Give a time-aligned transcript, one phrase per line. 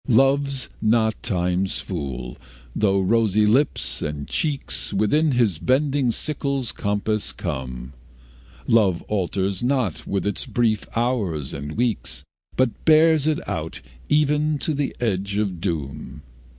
[0.07, 2.35] Love's not Time's fool,
[2.75, 7.93] though rosy lips and cheeks Within his bending sickle's compass come;
[8.67, 12.23] Love alters not with his brief hours and weeks,
[12.55, 13.79] But bears it out
[14.09, 16.23] even to the edge of doom.